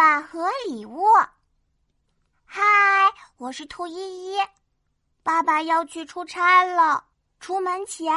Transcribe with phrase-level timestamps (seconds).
[0.00, 1.04] 爸和礼物。
[2.46, 2.62] 嗨，
[3.36, 4.38] 我是兔依依。
[5.22, 7.04] 爸爸要去出差了。
[7.38, 8.10] 出门前，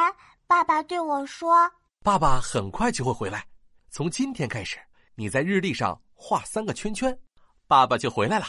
[0.46, 1.70] 爸爸对我说
[2.02, 3.46] ：“爸爸很快就会回来。
[3.90, 4.78] 从今天开始，
[5.14, 7.20] 你在日历上画三个圈圈，
[7.66, 8.46] 爸爸就回来了，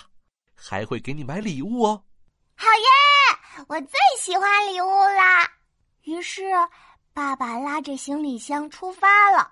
[0.56, 2.06] 还会给你买礼物哦。”
[2.56, 3.66] 好耶！
[3.68, 5.46] 我最喜欢礼物啦。
[6.04, 6.44] 于是，
[7.12, 9.52] 爸爸拉着行李箱出发了。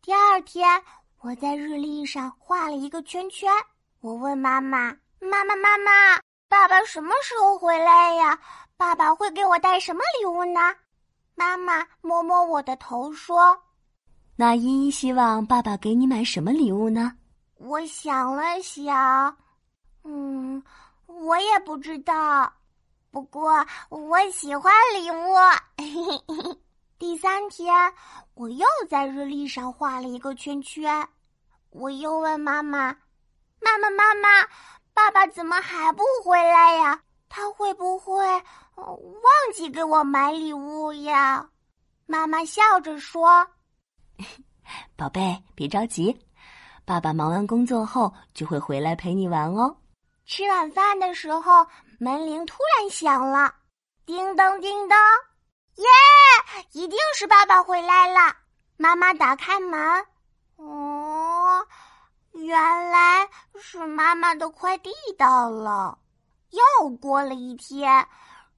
[0.00, 0.82] 第二天，
[1.22, 3.52] 我在日历上画了一个圈圈。
[4.00, 8.38] 我问妈妈：“妈妈，妈妈，爸爸什么时候回来呀？
[8.78, 10.60] 爸爸会给我带什么礼物呢？”
[11.36, 13.54] 妈妈摸摸我的头说
[14.34, 17.12] ：“那依依希望爸爸给你买什么礼物呢？”
[17.60, 19.36] 我想了想，
[20.04, 20.62] 嗯，
[21.04, 22.50] 我也不知道。
[23.10, 25.34] 不过我喜欢礼物。
[27.00, 27.74] 第三天，
[28.34, 31.08] 我又在日历上画了一个圈圈。
[31.70, 32.94] 我又问妈妈
[33.58, 34.46] ：“妈妈，妈妈，
[34.92, 37.00] 爸爸怎么还不回来呀？
[37.26, 38.14] 他会不会
[38.74, 41.48] 忘记给我买礼物呀？”
[42.04, 43.48] 妈妈笑着说
[44.94, 46.14] ：“宝贝，别着急，
[46.84, 49.74] 爸爸忙完工作后就会回来陪你玩哦。”
[50.28, 51.66] 吃晚饭的时候，
[51.98, 53.54] 门铃突然响了，
[54.04, 54.98] 叮当叮当。
[55.80, 55.86] 耶！
[56.72, 58.36] 一定是爸爸回来了。
[58.76, 60.06] 妈妈打开门，
[60.56, 61.66] 哦，
[62.32, 63.28] 原来
[63.60, 65.98] 是妈妈的快递到了。
[66.50, 68.06] 又过了一天，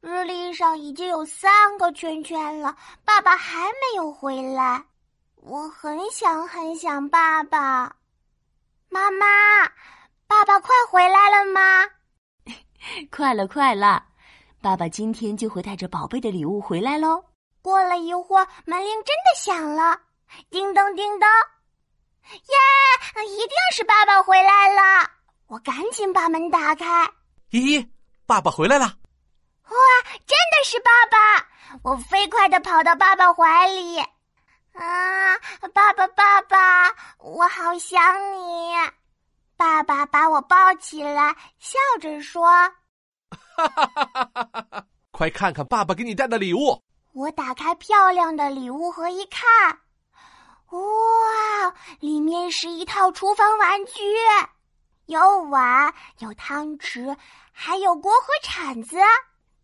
[0.01, 4.84] 日历上已经有三个圈圈了，爸爸还没有回来。
[5.36, 7.97] 我很想很想爸爸。
[8.89, 9.27] 妈妈，
[10.27, 11.91] 爸爸快回来了吗？
[13.11, 14.07] 快了，快了。
[14.62, 17.24] 爸爸今天就会带着宝贝的礼物回来喽。
[17.60, 20.00] 过了一会儿，门铃真的响了，
[20.50, 21.28] 叮咚叮咚，
[22.30, 23.24] 耶！
[23.24, 25.10] 一定是爸爸回来了。
[25.48, 27.10] 我赶紧把门打开。
[27.50, 27.84] 咦，
[28.24, 28.84] 爸爸回来了！
[28.84, 29.78] 哇，
[30.27, 31.48] 真的是爸爸！
[31.83, 33.98] 我飞快的跑到爸爸怀里。
[33.98, 35.36] 啊，
[35.74, 38.01] 爸爸，爸爸，我好想
[38.33, 38.74] 你！
[39.56, 42.48] 爸爸把我抱起来，笑着说。
[43.57, 44.86] 哈哈哈哈哈哈！
[45.11, 46.83] 快看看爸爸给你带的礼物！
[47.13, 49.46] 我打开漂亮的礼物盒一看，
[50.70, 53.92] 哇，里面是一套厨房玩具，
[55.07, 57.14] 有碗，有汤匙，
[57.52, 58.96] 还有锅和铲子。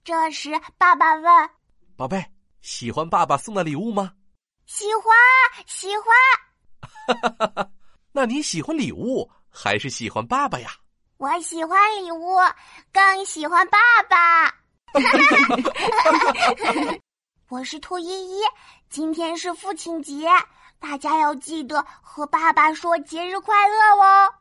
[0.05, 1.51] 这时，爸爸问
[1.97, 2.25] ：“宝贝，
[2.61, 4.13] 喜欢爸爸送的礼物吗
[4.67, 6.07] ？”“喜欢，喜欢。
[7.21, 7.71] ”“哈哈哈！
[8.13, 10.71] 那你喜欢礼物还是喜欢爸爸呀？”
[11.19, 12.37] 我喜欢礼物，
[12.93, 14.55] 更喜欢爸爸。
[17.51, 18.41] 我是兔依依，
[18.89, 20.29] 今天是父亲节，
[20.79, 24.33] 大家要记得和爸爸说节日快乐哦。